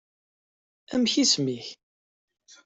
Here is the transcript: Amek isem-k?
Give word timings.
Amek 0.93 1.13
isem-k? 1.23 1.65